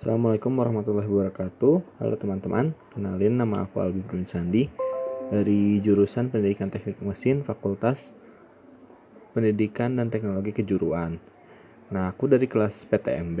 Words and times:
Assalamualaikum 0.00 0.56
warahmatullahi 0.56 1.04
wabarakatuh. 1.04 2.00
Halo 2.00 2.16
teman-teman, 2.16 2.72
kenalin 2.96 3.36
nama 3.36 3.68
aku 3.68 3.84
Albi 3.84 4.00
Brun 4.00 4.24
Sandi 4.24 4.64
dari 5.28 5.76
jurusan 5.84 6.32
Pendidikan 6.32 6.72
Teknik 6.72 7.04
Mesin 7.04 7.44
Fakultas 7.44 8.08
Pendidikan 9.36 10.00
dan 10.00 10.08
Teknologi 10.08 10.56
Kejuruan. 10.56 11.20
Nah, 11.92 12.16
aku 12.16 12.32
dari 12.32 12.48
kelas 12.48 12.88
PTMB. 12.88 13.40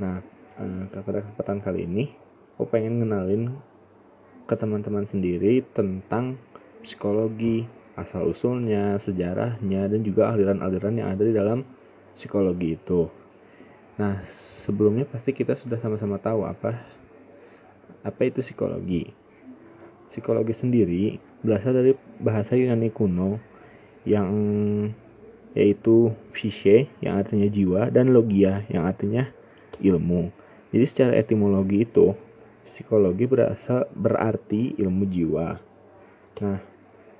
Nah, 0.00 0.24
eh, 0.64 0.88
pada 0.88 1.20
kesempatan 1.20 1.60
kali 1.60 1.84
ini, 1.84 2.08
aku 2.56 2.64
pengen 2.72 3.04
ngenalin 3.04 3.60
ke 4.48 4.56
teman-teman 4.56 5.04
sendiri 5.04 5.60
tentang 5.76 6.40
psikologi, 6.80 7.68
asal-usulnya, 8.00 8.96
sejarahnya, 9.04 9.84
dan 9.84 10.00
juga 10.00 10.32
aliran-aliran 10.32 10.96
yang 10.96 11.12
ada 11.12 11.28
di 11.28 11.36
dalam 11.36 11.60
psikologi 12.16 12.80
itu. 12.80 13.19
Nah, 14.00 14.24
sebelumnya 14.24 15.04
pasti 15.04 15.36
kita 15.36 15.52
sudah 15.52 15.76
sama-sama 15.76 16.16
tahu 16.16 16.48
apa 16.48 16.72
apa 18.00 18.20
itu 18.24 18.40
psikologi. 18.40 19.12
Psikologi 20.08 20.56
sendiri 20.56 21.20
berasal 21.44 21.76
dari 21.76 21.92
bahasa 22.16 22.56
Yunani 22.56 22.88
kuno 22.88 23.36
yang 24.08 24.32
yaitu 25.52 26.16
psyche 26.32 26.88
yang 27.04 27.20
artinya 27.20 27.44
jiwa 27.44 27.92
dan 27.92 28.16
logia 28.16 28.64
yang 28.72 28.88
artinya 28.88 29.28
ilmu. 29.84 30.32
Jadi 30.72 30.84
secara 30.88 31.12
etimologi 31.20 31.84
itu 31.84 32.16
psikologi 32.64 33.28
berasal 33.28 33.84
berarti 33.92 34.80
ilmu 34.80 35.04
jiwa. 35.12 35.60
Nah, 36.40 36.58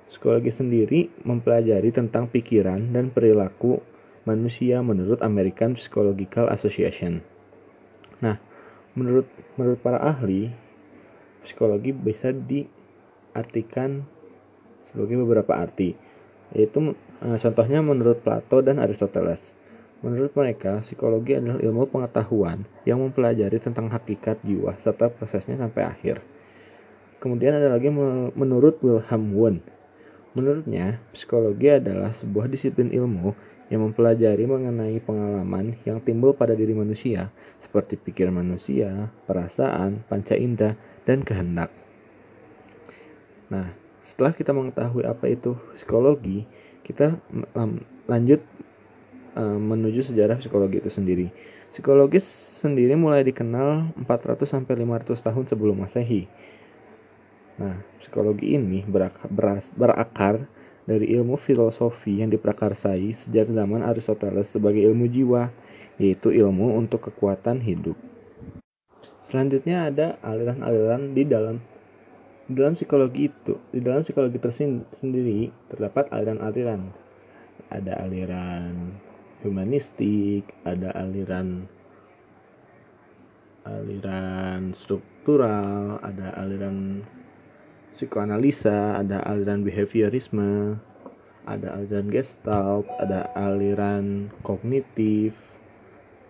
psikologi 0.09 0.49
sendiri 0.49 1.13
mempelajari 1.21 1.93
tentang 1.93 2.25
pikiran 2.25 2.89
dan 2.89 3.13
perilaku 3.13 3.90
manusia 4.23 4.79
menurut 4.85 5.17
American 5.25 5.73
Psychological 5.73 6.49
Association. 6.53 7.25
Nah, 8.21 8.37
menurut 8.93 9.25
menurut 9.57 9.79
para 9.81 9.97
ahli, 9.97 10.53
psikologi 11.41 11.89
bisa 11.95 12.29
diartikan 12.29 14.05
sebagai 14.91 15.17
beberapa 15.25 15.57
arti, 15.57 15.97
yaitu 16.53 16.93
eh, 17.23 17.37
contohnya 17.41 17.79
menurut 17.81 18.21
Plato 18.21 18.61
dan 18.61 18.77
Aristoteles. 18.77 19.57
Menurut 20.01 20.33
mereka, 20.33 20.81
psikologi 20.81 21.37
adalah 21.37 21.61
ilmu 21.61 21.85
pengetahuan 21.85 22.65
yang 22.89 22.97
mempelajari 23.05 23.61
tentang 23.61 23.85
hakikat 23.93 24.41
jiwa 24.41 24.73
serta 24.81 25.13
prosesnya 25.13 25.61
sampai 25.61 25.85
akhir. 25.85 26.25
Kemudian 27.21 27.53
ada 27.53 27.69
lagi 27.69 27.93
menurut 28.33 28.81
Wilhelm 28.81 29.37
Wundt. 29.37 29.61
Menurutnya, 30.33 30.97
psikologi 31.13 31.69
adalah 31.69 32.09
sebuah 32.17 32.49
disiplin 32.49 32.89
ilmu 32.89 33.37
yang 33.71 33.87
mempelajari 33.87 34.43
mengenai 34.43 34.99
pengalaman 34.99 35.79
yang 35.87 36.03
timbul 36.03 36.35
pada 36.35 36.51
diri 36.51 36.75
manusia, 36.75 37.31
seperti 37.63 37.95
pikiran 37.95 38.35
manusia, 38.35 39.07
perasaan, 39.23 40.03
panca 40.11 40.35
indera, 40.35 40.75
dan 41.07 41.23
kehendak. 41.23 41.71
Nah, 43.47 43.71
setelah 44.03 44.35
kita 44.35 44.51
mengetahui 44.51 45.07
apa 45.07 45.31
itu 45.31 45.55
psikologi, 45.79 46.43
kita 46.83 47.15
lanjut 48.11 48.43
uh, 49.39 49.55
menuju 49.55 50.11
sejarah 50.11 50.43
psikologi 50.43 50.83
itu 50.83 50.91
sendiri. 50.91 51.27
Psikologi 51.71 52.19
sendiri 52.59 52.99
mulai 52.99 53.23
dikenal 53.23 53.95
400 54.03 54.43
sampai 54.43 54.83
500 54.83 55.15
tahun 55.15 55.43
sebelum 55.47 55.79
Masehi. 55.79 56.27
Nah, 57.55 57.79
psikologi 58.03 58.59
ini 58.59 58.83
berakar, 58.83 59.31
berakar 59.79 60.35
dari 60.89 61.13
ilmu 61.13 61.37
filosofi 61.37 62.21
yang 62.21 62.33
diprakarsai 62.33 63.13
sejak 63.13 63.49
zaman 63.53 63.85
Aristoteles 63.85 64.49
sebagai 64.49 64.81
ilmu 64.81 65.05
jiwa, 65.05 65.53
yaitu 66.01 66.33
ilmu 66.33 66.77
untuk 66.77 67.11
kekuatan 67.11 67.61
hidup. 67.61 67.97
Selanjutnya 69.21 69.87
ada 69.87 70.19
aliran-aliran 70.25 71.13
di 71.13 71.23
dalam 71.23 71.61
di 72.49 72.57
dalam 72.57 72.75
psikologi 72.75 73.31
itu, 73.31 73.55
di 73.71 73.79
dalam 73.79 74.03
psikologi 74.03 74.41
tersendiri 74.41 75.53
terdapat 75.71 76.11
aliran-aliran. 76.11 76.91
Ada 77.71 78.03
aliran 78.03 78.97
humanistik, 79.45 80.51
ada 80.67 80.91
aliran 80.91 81.69
aliran 83.63 84.73
struktural, 84.73 86.01
ada 86.01 86.33
aliran 86.35 87.05
psikoanalisa, 87.95 88.99
ada 88.99 89.19
aliran 89.27 89.63
behaviorisme, 89.67 90.79
ada 91.43 91.67
aliran 91.75 92.07
gestalt, 92.07 92.87
ada 93.01 93.27
aliran 93.33 94.29
kognitif, 94.45 95.35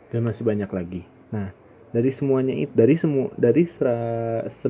dan 0.09 0.25
masih 0.27 0.43
banyak 0.43 0.69
lagi. 0.71 1.01
Nah, 1.31 1.53
dari 1.91 2.11
semuanya 2.11 2.55
itu, 2.55 2.71
dari 2.73 2.95
semua, 2.95 3.31
dari 3.35 3.63
sera, 3.67 3.99
se, 4.51 4.67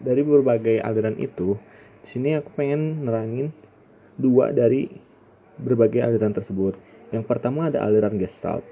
dari 0.00 0.22
berbagai 0.24 0.80
aliran 0.80 1.16
itu, 1.20 1.56
di 2.02 2.08
sini 2.08 2.34
aku 2.36 2.50
pengen 2.58 3.06
nerangin 3.06 3.54
dua 4.18 4.50
dari 4.50 4.90
berbagai 5.60 6.02
aliran 6.02 6.34
tersebut. 6.34 6.76
Yang 7.12 7.24
pertama 7.28 7.68
ada 7.68 7.84
aliran 7.84 8.16
gestalt. 8.16 8.64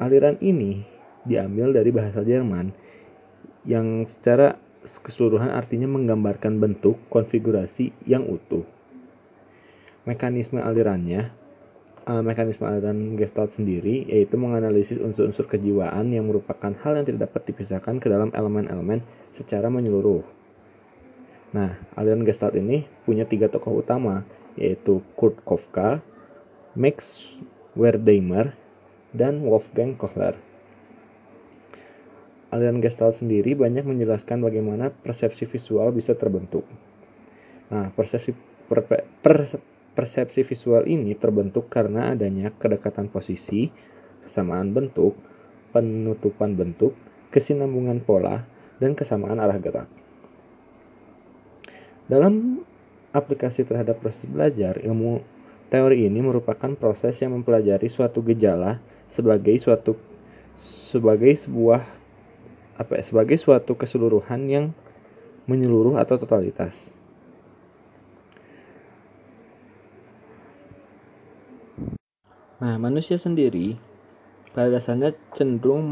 Aliran 0.00 0.40
ini 0.40 0.82
diambil 1.22 1.70
dari 1.70 1.90
bahasa 1.94 2.24
Jerman 2.26 2.74
yang 3.62 4.02
secara 4.10 4.58
keseluruhan 4.82 5.50
artinya 5.50 5.86
menggambarkan 5.86 6.58
bentuk 6.58 6.98
konfigurasi 7.08 7.94
yang 8.06 8.26
utuh. 8.26 8.66
Mekanisme 10.02 10.58
alirannya, 10.58 11.30
uh, 12.10 12.22
mekanisme 12.22 12.66
aliran 12.66 13.14
Gestalt 13.14 13.54
sendiri 13.54 14.02
yaitu 14.10 14.34
menganalisis 14.34 14.98
unsur-unsur 14.98 15.46
kejiwaan 15.46 16.10
yang 16.10 16.26
merupakan 16.26 16.74
hal 16.82 16.98
yang 16.98 17.06
tidak 17.06 17.30
dapat 17.30 17.54
dipisahkan 17.54 18.02
ke 18.02 18.10
dalam 18.10 18.34
elemen-elemen 18.34 19.06
secara 19.38 19.70
menyeluruh. 19.70 20.26
Nah, 21.54 21.78
aliran 21.94 22.26
Gestalt 22.26 22.58
ini 22.58 22.88
punya 23.06 23.28
tiga 23.28 23.46
tokoh 23.46 23.84
utama, 23.84 24.26
yaitu 24.58 25.04
Kurt 25.14 25.38
Kafka, 25.46 26.02
Max 26.74 27.22
Wertheimer, 27.78 28.56
dan 29.12 29.44
Wolfgang 29.44 29.94
Kohler 29.94 30.51
aliran 32.52 32.84
Gestalt 32.84 33.16
sendiri 33.16 33.56
banyak 33.56 33.82
menjelaskan 33.88 34.44
bagaimana 34.44 34.92
persepsi 34.92 35.48
visual 35.48 35.88
bisa 35.96 36.12
terbentuk. 36.12 36.68
Nah, 37.72 37.88
persepsi 37.96 38.36
per, 38.68 38.84
per, 39.24 39.48
persepsi 39.96 40.44
visual 40.44 40.84
ini 40.84 41.16
terbentuk 41.16 41.72
karena 41.72 42.12
adanya 42.12 42.52
kedekatan 42.52 43.08
posisi, 43.08 43.72
kesamaan 44.28 44.76
bentuk, 44.76 45.16
penutupan 45.72 46.52
bentuk, 46.52 46.92
kesinambungan 47.32 48.04
pola, 48.04 48.44
dan 48.76 48.92
kesamaan 48.92 49.40
arah 49.40 49.56
gerak. 49.56 49.88
Dalam 52.12 52.60
aplikasi 53.16 53.64
terhadap 53.64 54.04
proses 54.04 54.28
belajar, 54.28 54.76
ilmu 54.84 55.24
teori 55.72 56.04
ini 56.04 56.20
merupakan 56.20 56.76
proses 56.76 57.16
yang 57.24 57.32
mempelajari 57.32 57.88
suatu 57.88 58.20
gejala 58.20 58.76
sebagai 59.08 59.56
suatu 59.56 59.96
sebagai 60.60 61.32
sebuah 61.32 62.01
apa 62.82 62.98
ya, 62.98 63.02
sebagai 63.06 63.38
suatu 63.38 63.78
keseluruhan 63.78 64.50
yang 64.50 64.64
menyeluruh 65.46 65.98
atau 65.98 66.18
totalitas. 66.18 66.90
Nah, 72.62 72.78
manusia 72.78 73.18
sendiri 73.18 73.74
pada 74.54 74.70
dasarnya 74.70 75.18
cenderung 75.34 75.82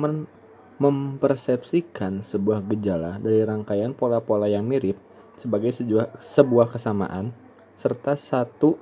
mempersepsikan 0.78 2.23
sebuah 2.23 2.62
gejala 2.71 3.19
dari 3.19 3.43
rangkaian 3.43 3.91
pola-pola 3.91 4.47
yang 4.47 4.62
mirip 4.62 4.95
sebagai 5.43 5.75
sebuah, 5.75 6.22
sebuah 6.22 6.71
kesamaan 6.71 7.34
serta 7.75 8.15
satu 8.15 8.78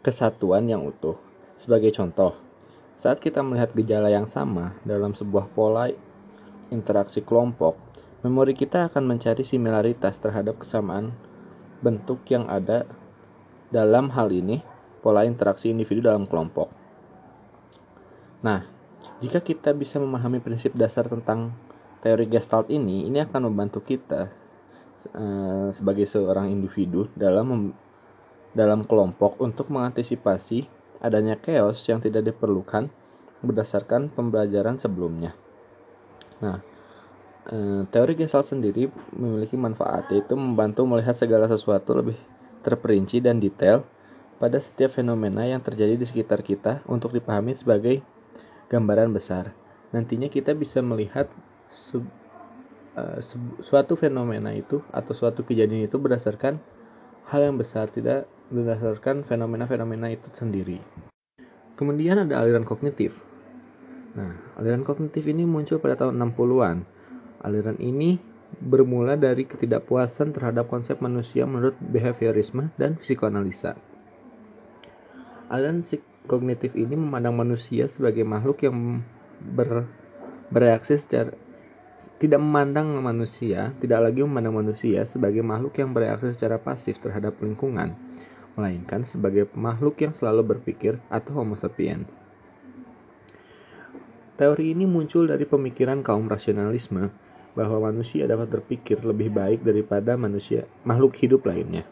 kesatuan 0.00 0.64
yang 0.70 0.88
utuh. 0.88 1.20
Sebagai 1.58 1.92
contoh, 1.92 2.32
saat 2.96 3.20
kita 3.20 3.44
melihat 3.44 3.74
gejala 3.76 4.08
yang 4.08 4.30
sama 4.30 4.78
dalam 4.88 5.12
sebuah 5.12 5.52
pola 5.52 5.92
interaksi 6.74 7.24
kelompok, 7.24 7.76
memori 8.22 8.52
kita 8.52 8.90
akan 8.90 9.04
mencari 9.06 9.46
similaritas 9.46 10.18
terhadap 10.18 10.60
kesamaan 10.60 11.14
bentuk 11.78 12.26
yang 12.28 12.50
ada 12.50 12.84
dalam 13.70 14.10
hal 14.10 14.32
ini 14.34 14.60
pola 15.04 15.22
interaksi 15.22 15.70
individu 15.70 16.10
dalam 16.10 16.26
kelompok. 16.26 16.72
Nah, 18.42 18.66
jika 19.22 19.42
kita 19.42 19.74
bisa 19.74 19.98
memahami 19.98 20.42
prinsip 20.42 20.74
dasar 20.74 21.06
tentang 21.06 21.54
teori 22.02 22.26
Gestalt 22.30 22.70
ini, 22.70 23.06
ini 23.06 23.18
akan 23.22 23.50
membantu 23.50 23.82
kita 23.82 24.30
uh, 25.14 25.70
sebagai 25.74 26.06
seorang 26.06 26.50
individu 26.50 27.10
dalam 27.14 27.74
dalam 28.54 28.82
kelompok 28.86 29.38
untuk 29.38 29.70
mengantisipasi 29.70 30.66
adanya 30.98 31.38
chaos 31.38 31.78
yang 31.86 32.02
tidak 32.02 32.34
diperlukan 32.34 32.90
berdasarkan 33.38 34.10
pembelajaran 34.10 34.82
sebelumnya. 34.82 35.34
Nah, 36.38 36.62
eh, 37.50 37.82
teori 37.90 38.14
Gestalt 38.14 38.50
sendiri 38.50 38.90
memiliki 39.14 39.58
manfaat 39.58 40.10
yaitu 40.14 40.38
membantu 40.38 40.86
melihat 40.86 41.14
segala 41.18 41.50
sesuatu 41.50 41.96
lebih 41.96 42.18
terperinci 42.62 43.22
dan 43.22 43.38
detail 43.38 43.86
pada 44.38 44.62
setiap 44.62 44.94
fenomena 44.94 45.42
yang 45.46 45.58
terjadi 45.58 45.98
di 45.98 46.06
sekitar 46.06 46.46
kita 46.46 46.86
untuk 46.86 47.10
dipahami 47.10 47.58
sebagai 47.58 48.02
gambaran 48.70 49.10
besar. 49.10 49.54
nantinya 49.88 50.28
kita 50.28 50.52
bisa 50.52 50.84
melihat 50.84 51.32
sub, 51.72 52.04
uh, 52.92 53.16
suatu 53.64 53.96
fenomena 53.96 54.52
itu 54.52 54.84
atau 54.92 55.16
suatu 55.16 55.40
kejadian 55.48 55.88
itu 55.88 55.96
berdasarkan 55.96 56.60
hal 57.32 57.40
yang 57.40 57.56
besar 57.56 57.88
tidak 57.88 58.28
berdasarkan 58.52 59.24
fenomena-fenomena 59.24 60.12
itu 60.12 60.28
sendiri. 60.36 60.84
Kemudian 61.80 62.20
ada 62.20 62.36
aliran 62.44 62.68
kognitif. 62.68 63.16
Nah, 64.16 64.32
aliran 64.56 64.86
kognitif 64.86 65.28
ini 65.28 65.44
muncul 65.44 65.82
pada 65.82 65.98
tahun 65.98 66.16
60-an. 66.16 66.86
Aliran 67.44 67.76
ini 67.82 68.16
bermula 68.64 69.20
dari 69.20 69.44
ketidakpuasan 69.44 70.32
terhadap 70.32 70.72
konsep 70.72 70.98
manusia 71.04 71.44
menurut 71.44 71.76
behaviorisme 71.76 72.72
dan 72.80 72.96
psikoanalisa. 72.96 73.76
Aliran 75.52 75.84
kognitif 76.28 76.76
ini 76.76 76.96
memandang 76.96 77.36
manusia 77.36 77.88
sebagai 77.88 78.24
makhluk 78.24 78.64
yang 78.64 79.04
ber, 79.40 79.88
bereaksi 80.52 81.00
secara 81.00 81.32
tidak 82.18 82.42
memandang 82.42 82.98
manusia, 82.98 83.70
tidak 83.78 84.10
lagi 84.10 84.26
memandang 84.26 84.58
manusia 84.58 85.06
sebagai 85.06 85.38
makhluk 85.46 85.78
yang 85.78 85.94
bereaksi 85.94 86.34
secara 86.34 86.58
pasif 86.58 86.98
terhadap 86.98 87.38
lingkungan, 87.38 87.94
melainkan 88.58 89.06
sebagai 89.06 89.46
makhluk 89.54 90.02
yang 90.02 90.18
selalu 90.18 90.58
berpikir 90.58 90.98
atau 91.14 91.38
homo 91.38 91.54
sapiens. 91.54 92.10
Teori 94.38 94.70
ini 94.70 94.86
muncul 94.86 95.26
dari 95.26 95.42
pemikiran 95.42 96.06
kaum 96.06 96.30
rasionalisme 96.30 97.10
bahwa 97.58 97.90
manusia 97.90 98.22
dapat 98.30 98.46
berpikir 98.46 99.02
lebih 99.02 99.34
baik 99.34 99.66
daripada 99.66 100.14
manusia 100.14 100.62
makhluk 100.86 101.18
hidup 101.18 101.42
lainnya. 101.42 101.82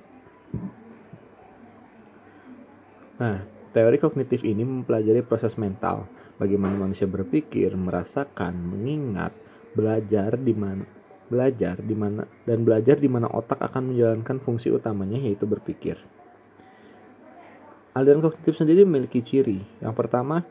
Nah, 3.19 3.43
teori 3.75 3.99
kognitif 3.99 4.47
ini 4.47 4.63
mempelajari 4.63 5.27
proses 5.27 5.59
mental, 5.59 6.07
bagaimana 6.39 6.79
manusia 6.79 7.11
berpikir, 7.11 7.75
merasakan, 7.75 8.55
mengingat, 8.55 9.35
belajar 9.75 10.39
di 10.39 10.55
mana 10.55 10.87
belajar 11.27 11.83
di 11.83 11.99
mana 11.99 12.23
dan 12.47 12.63
belajar 12.63 13.03
di 13.03 13.11
mana 13.11 13.27
otak 13.27 13.59
akan 13.59 13.91
menjalankan 13.91 14.39
fungsi 14.39 14.71
utamanya 14.71 15.19
yaitu 15.19 15.43
berpikir. 15.43 15.99
Aliran 17.99 18.23
kognitif 18.23 18.55
sendiri 18.55 18.87
memiliki 18.87 19.25
ciri. 19.25 19.59
Yang 19.83 19.95
pertama, 19.99 20.47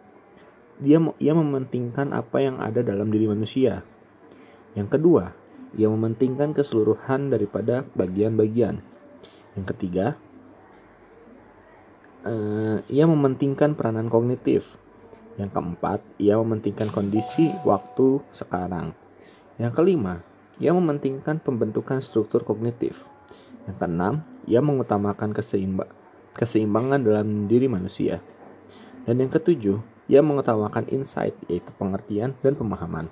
dia 0.80 1.00
ia 1.20 1.34
mementingkan 1.36 2.12
apa 2.12 2.44
yang 2.44 2.60
ada 2.60 2.84
dalam 2.84 3.08
diri 3.12 3.32
manusia. 3.32 3.84
Yang 4.76 5.00
kedua, 5.00 5.32
ia 5.76 5.88
mementingkan 5.88 6.52
keseluruhan 6.52 7.32
daripada 7.32 7.88
bagian-bagian. 7.96 8.84
Yang 9.56 9.66
ketiga, 9.76 10.20
uh, 12.28 12.84
ia 12.92 13.06
mementingkan 13.08 13.76
peranan 13.76 14.12
kognitif. 14.12 14.68
Yang 15.40 15.56
keempat, 15.56 16.00
ia 16.20 16.36
mementingkan 16.40 16.92
kondisi 16.92 17.52
waktu 17.64 18.24
sekarang. 18.36 18.96
Yang 19.56 19.74
kelima, 19.80 20.24
ia 20.60 20.72
mementingkan 20.76 21.40
pembentukan 21.40 22.04
struktur 22.04 22.44
kognitif. 22.44 23.00
Yang 23.68 23.76
keenam, 23.80 24.14
ia 24.48 24.60
mengutamakan 24.60 25.32
keseimbangan 25.32 26.04
keseimbangan 26.36 27.00
dalam 27.00 27.48
diri 27.48 27.72
manusia. 27.72 28.20
Dan 29.08 29.24
yang 29.24 29.32
ketujuh, 29.32 29.80
ia 30.06 30.22
mengutamakan 30.22 30.86
insight, 30.94 31.34
yaitu 31.50 31.70
pengertian 31.76 32.38
dan 32.46 32.54
pemahaman. 32.54 33.10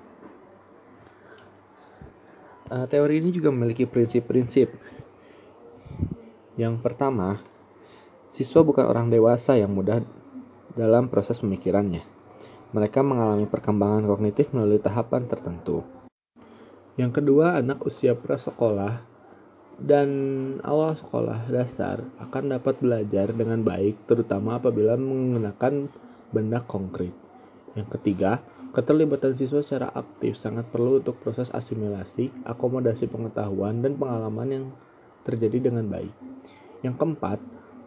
Uh, 2.69 2.85
teori 2.89 3.21
ini 3.21 3.33
juga 3.33 3.49
memiliki 3.53 3.85
prinsip-prinsip. 3.85 4.71
Yang 6.57 6.75
pertama, 6.85 7.41
siswa 8.33 8.61
bukan 8.61 8.85
orang 8.85 9.09
dewasa 9.09 9.57
yang 9.57 9.73
mudah 9.73 10.05
dalam 10.73 11.09
proses 11.09 11.41
pemikirannya. 11.41 12.05
Mereka 12.73 13.05
mengalami 13.05 13.45
perkembangan 13.45 14.09
kognitif 14.09 14.49
melalui 14.53 14.81
tahapan 14.81 15.29
tertentu. 15.29 15.85
Yang 16.97 17.21
kedua, 17.21 17.61
anak 17.61 17.81
usia 17.85 18.13
prasekolah 18.17 19.01
dan 19.81 20.09
awal 20.61 20.93
sekolah 20.93 21.49
dasar 21.49 22.05
akan 22.21 22.53
dapat 22.53 22.77
belajar 22.77 23.33
dengan 23.33 23.65
baik 23.65 24.05
terutama 24.05 24.61
apabila 24.61 24.93
menggunakan 24.93 25.89
benda 26.33 26.65
konkret. 26.65 27.13
Yang 27.77 27.87
ketiga, 27.97 28.41
keterlibatan 28.73 29.37
siswa 29.37 29.61
secara 29.61 29.93
aktif 29.93 30.35
sangat 30.41 30.65
perlu 30.73 30.99
untuk 30.99 31.21
proses 31.21 31.47
asimilasi, 31.53 32.33
akomodasi 32.43 33.05
pengetahuan, 33.05 33.85
dan 33.85 33.93
pengalaman 33.95 34.49
yang 34.49 34.65
terjadi 35.23 35.69
dengan 35.69 35.85
baik. 35.87 36.11
Yang 36.81 36.95
keempat, 36.99 37.39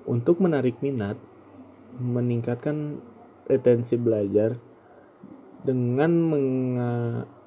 untuk 0.07 0.39
menarik 0.39 0.79
minat, 0.81 1.19
meningkatkan 1.99 3.03
retensi 3.51 3.99
belajar 3.99 4.55
dengan 5.67 6.11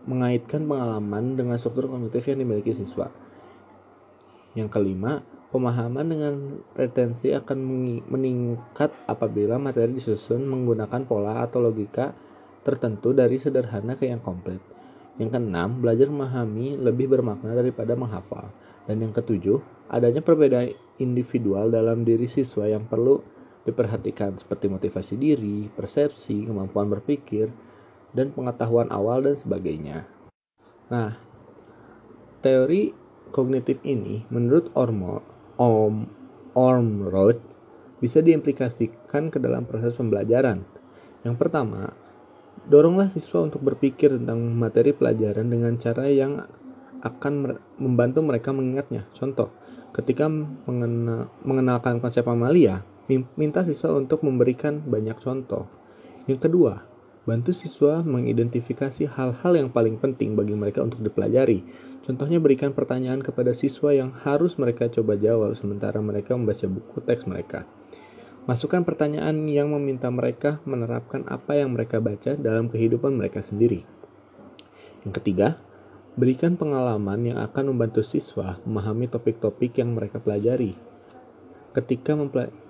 mengaitkan 0.03 0.67
pengalaman 0.67 1.39
dengan 1.39 1.55
struktur 1.55 1.87
kognitif 1.87 2.27
yang 2.27 2.43
dimiliki 2.43 2.75
siswa. 2.75 3.07
Yang 4.57 4.69
kelima, 4.75 5.23
pemahaman 5.49 6.05
dengan 6.05 6.33
retensi 6.77 7.33
akan 7.33 7.57
meningkat 8.05 8.93
apabila 9.09 9.57
materi 9.57 9.97
disusun 9.97 10.45
menggunakan 10.45 11.05
pola 11.09 11.41
atau 11.41 11.61
logika 11.61 12.13
tertentu 12.61 13.17
dari 13.17 13.41
sederhana 13.41 13.97
ke 13.97 14.05
yang 14.05 14.21
komplit. 14.21 14.61
Yang 15.17 15.35
keenam, 15.35 15.83
belajar 15.83 16.07
memahami 16.07 16.79
lebih 16.79 17.11
bermakna 17.11 17.51
daripada 17.57 17.97
menghafal. 17.97 18.53
Dan 18.87 19.03
yang 19.03 19.11
ketujuh, 19.11 19.89
adanya 19.91 20.23
perbedaan 20.23 20.73
individual 21.01 21.73
dalam 21.73 22.07
diri 22.07 22.29
siswa 22.29 22.69
yang 22.69 22.87
perlu 22.87 23.19
diperhatikan 23.67 24.39
seperti 24.39 24.71
motivasi 24.71 25.13
diri, 25.19 25.67
persepsi, 25.69 26.47
kemampuan 26.47 26.87
berpikir, 26.87 27.51
dan 28.15 28.31
pengetahuan 28.33 28.89
awal 28.89 29.21
dan 29.25 29.35
sebagainya. 29.35 30.07
Nah, 30.89 31.19
teori 32.41 32.95
kognitif 33.29 33.77
ini, 33.85 34.25
menurut 34.33 34.73
Ormo, 34.73 35.21
Om, 35.59 36.07
Ormrod, 36.55 37.35
bisa 37.99 38.23
diimplikasikan 38.23 39.27
ke 39.27 39.43
dalam 39.43 39.67
proses 39.67 39.91
pembelajaran. 39.91 40.63
Yang 41.27 41.35
pertama, 41.35 41.91
doronglah 42.71 43.11
siswa 43.11 43.43
untuk 43.43 43.59
berpikir 43.67 44.15
tentang 44.15 44.39
materi 44.55 44.95
pelajaran 44.95 45.51
dengan 45.51 45.75
cara 45.75 46.07
yang 46.07 46.47
akan 47.03 47.59
membantu 47.75 48.23
mereka 48.23 48.55
mengingatnya. 48.55 49.03
Contoh, 49.19 49.51
ketika 49.91 50.31
mengenal, 50.31 51.27
mengenalkan 51.43 51.99
konsep 51.99 52.23
amalia, 52.23 52.87
minta 53.35 53.67
siswa 53.67 53.99
untuk 53.99 54.23
memberikan 54.23 54.79
banyak 54.79 55.19
contoh. 55.19 55.67
Yang 56.23 56.47
kedua, 56.47 56.87
bantu 57.27 57.51
siswa 57.51 57.99
mengidentifikasi 57.99 59.11
hal-hal 59.11 59.51
yang 59.59 59.69
paling 59.75 59.99
penting 59.99 60.39
bagi 60.39 60.55
mereka 60.55 60.87
untuk 60.87 61.03
dipelajari 61.03 61.88
Contohnya 62.09 62.41
berikan 62.41 62.73
pertanyaan 62.73 63.21
kepada 63.21 63.53
siswa 63.53 63.93
yang 63.93 64.09
harus 64.25 64.57
mereka 64.57 64.89
coba 64.89 65.13
jawab 65.13 65.53
sementara 65.61 66.01
mereka 66.01 66.33
membaca 66.33 66.65
buku 66.65 67.05
teks 67.05 67.29
mereka. 67.29 67.69
Masukkan 68.49 68.81
pertanyaan 68.81 69.45
yang 69.45 69.69
meminta 69.69 70.09
mereka 70.09 70.57
menerapkan 70.65 71.21
apa 71.29 71.53
yang 71.53 71.77
mereka 71.77 72.01
baca 72.01 72.33
dalam 72.33 72.65
kehidupan 72.65 73.13
mereka 73.13 73.45
sendiri. 73.45 73.85
Yang 75.05 75.21
ketiga, 75.21 75.61
berikan 76.17 76.57
pengalaman 76.57 77.29
yang 77.29 77.37
akan 77.45 77.77
membantu 77.77 78.01
siswa 78.01 78.57
memahami 78.65 79.05
topik-topik 79.05 79.77
yang 79.77 79.93
mereka 79.93 80.17
pelajari. 80.17 80.73
Ketika 81.77 82.17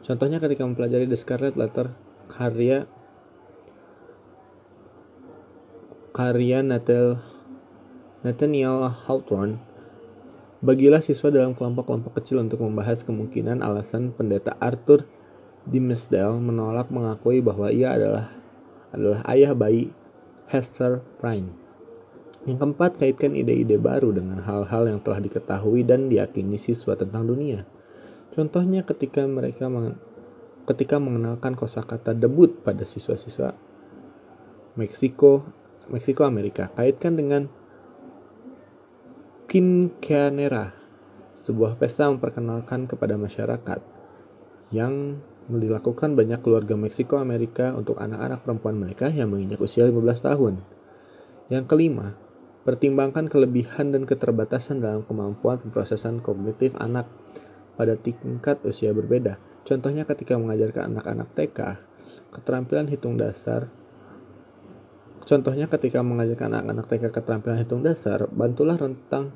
contohnya 0.03 0.43
ketika 0.43 0.67
mempelajari 0.67 1.07
The 1.07 1.15
Scarlet 1.15 1.55
Letter 1.55 1.95
karya 2.27 2.91
karya 6.11 6.59
Nathal 6.59 7.28
Nathaniel 8.19 8.91
Hawthorne, 9.07 9.63
bagilah 10.59 10.99
siswa 10.99 11.31
dalam 11.31 11.55
kelompok-kelompok 11.55 12.19
kecil 12.19 12.43
untuk 12.43 12.59
membahas 12.59 12.99
kemungkinan 13.07 13.63
alasan 13.63 14.11
pendeta 14.11 14.59
Arthur 14.59 15.07
Dimmesdale 15.63 16.35
menolak 16.35 16.91
mengakui 16.91 17.39
bahwa 17.39 17.71
ia 17.71 17.95
adalah 17.95 18.27
adalah 18.91 19.23
ayah 19.31 19.55
bayi 19.55 19.95
Hester 20.51 20.99
Prynne. 21.23 21.55
Yang 22.43 22.59
keempat, 22.59 22.99
kaitkan 22.99 23.39
ide-ide 23.39 23.79
baru 23.79 24.11
dengan 24.11 24.43
hal-hal 24.43 24.91
yang 24.91 24.99
telah 24.99 25.23
diketahui 25.23 25.87
dan 25.87 26.11
diyakini 26.11 26.59
siswa 26.59 26.99
tentang 26.99 27.23
dunia. 27.23 27.63
Contohnya 28.35 28.83
ketika 28.83 29.23
mereka 29.27 29.71
meng 29.71 29.95
ketika 30.67 30.99
mengenalkan 30.99 31.55
kosakata 31.55 32.13
debut 32.13 32.61
pada 32.61 32.85
siswa-siswa 32.85 33.55
Meksiko 34.75 35.47
Meksiko 35.87 36.27
Amerika, 36.27 36.69
kaitkan 36.75 37.15
dengan 37.15 37.49
Quinceanera, 39.49 40.77
sebuah 41.41 41.81
pesta 41.81 42.05
memperkenalkan 42.05 42.85
kepada 42.85 43.17
masyarakat 43.17 43.81
yang 44.69 45.17
dilakukan 45.49 46.13
banyak 46.13 46.37
keluarga 46.45 46.77
Meksiko 46.77 47.17
Amerika 47.17 47.73
untuk 47.73 47.97
anak-anak 47.97 48.45
perempuan 48.45 48.77
mereka 48.77 49.09
yang 49.09 49.33
menginjak 49.33 49.57
usia 49.57 49.89
15 49.89 50.21
tahun. 50.21 50.61
Yang 51.49 51.65
kelima, 51.65 52.13
pertimbangkan 52.61 53.25
kelebihan 53.25 53.89
dan 53.89 54.05
keterbatasan 54.05 54.85
dalam 54.85 55.01
kemampuan 55.09 55.57
pemrosesan 55.65 56.21
kognitif 56.21 56.77
anak 56.77 57.09
pada 57.73 57.97
tingkat 57.97 58.61
usia 58.61 58.93
berbeda. 58.93 59.41
Contohnya 59.65 60.05
ketika 60.05 60.37
mengajarkan 60.37 60.93
anak-anak 60.93 61.25
TK, 61.33 61.59
keterampilan 62.37 62.85
hitung 62.85 63.17
dasar 63.17 63.65
Contohnya 65.29 65.69
ketika 65.69 66.01
mengajarkan 66.01 66.57
anak-anak 66.57 66.89
TK 66.89 67.13
keterampilan 67.13 67.61
hitung 67.61 67.85
dasar, 67.85 68.25
bantulah 68.33 68.81
rentang 68.81 69.29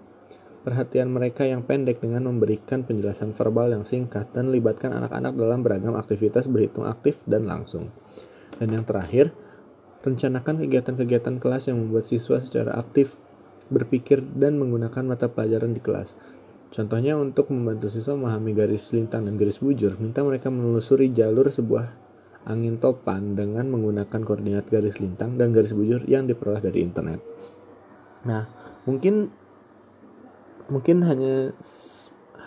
perhatian 0.66 1.14
mereka 1.14 1.46
yang 1.46 1.62
pendek 1.62 2.02
dengan 2.02 2.26
memberikan 2.26 2.82
penjelasan 2.82 3.38
verbal 3.38 3.70
yang 3.70 3.86
singkat 3.86 4.26
dan 4.34 4.50
libatkan 4.50 4.90
anak-anak 4.90 5.38
dalam 5.38 5.62
beragam 5.62 5.94
aktivitas 5.94 6.50
berhitung 6.50 6.90
aktif 6.90 7.22
dan 7.30 7.46
langsung. 7.46 7.94
Dan 8.58 8.74
yang 8.74 8.90
terakhir, 8.90 9.38
rencanakan 10.02 10.66
kegiatan-kegiatan 10.66 11.38
kelas 11.38 11.70
yang 11.70 11.78
membuat 11.78 12.10
siswa 12.10 12.42
secara 12.42 12.74
aktif 12.74 13.14
berpikir 13.70 14.26
dan 14.34 14.58
menggunakan 14.58 15.06
mata 15.06 15.30
pelajaran 15.30 15.78
di 15.78 15.82
kelas. 15.86 16.10
Contohnya 16.74 17.22
untuk 17.22 17.54
membantu 17.54 17.94
siswa 17.94 18.18
memahami 18.18 18.58
garis 18.58 18.90
lintang 18.90 19.30
dan 19.30 19.38
garis 19.38 19.62
bujur, 19.62 19.94
minta 20.02 20.26
mereka 20.26 20.50
menelusuri 20.50 21.14
jalur 21.14 21.54
sebuah 21.54 22.03
angin 22.44 22.76
topan 22.80 23.40
dengan 23.40 23.72
menggunakan 23.72 24.22
koordinat 24.24 24.68
garis 24.68 25.00
lintang 25.00 25.40
dan 25.40 25.56
garis 25.56 25.72
bujur 25.72 26.04
yang 26.08 26.28
diperoleh 26.28 26.60
dari 26.60 26.84
internet. 26.84 27.24
Nah, 28.28 28.48
mungkin 28.84 29.32
mungkin 30.68 31.04
hanya 31.04 31.52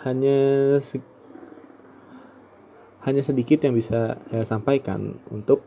hanya 0.05 0.39
hanya 3.07 3.21
sedikit 3.23 3.63
yang 3.63 3.73
bisa 3.73 4.19
saya 4.29 4.45
sampaikan 4.45 5.17
untuk 5.33 5.63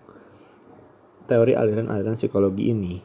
teori 1.31 1.55
aliran-aliran 1.55 2.19
psikologi 2.19 2.75
ini 2.75 3.01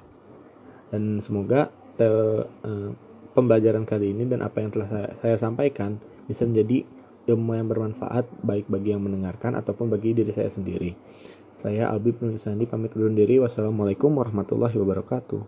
dan 0.89 1.21
semoga 1.21 1.69
te, 1.95 2.07
uh, 2.45 2.89
pembelajaran 3.37 3.83
kali 3.83 4.15
ini 4.15 4.23
dan 4.25 4.41
apa 4.41 4.63
yang 4.63 4.71
telah 4.73 4.87
saya, 4.89 5.09
saya 5.21 5.35
sampaikan 5.37 5.97
bisa 6.25 6.47
menjadi 6.47 6.87
ilmu 7.25 7.57
yang 7.57 7.67
bermanfaat 7.67 8.29
baik 8.45 8.69
bagi 8.69 8.93
yang 8.93 9.01
mendengarkan 9.01 9.57
ataupun 9.57 9.89
bagi 9.89 10.13
diri 10.13 10.31
saya 10.31 10.49
sendiri. 10.53 10.93
Saya 11.55 11.87
Albi 11.89 12.11
Penulisandi 12.11 12.67
pamit 12.67 12.93
undur 12.93 13.15
diri. 13.15 13.39
Wassalamualaikum 13.41 14.11
warahmatullahi 14.11 14.75
wabarakatuh. 14.75 15.41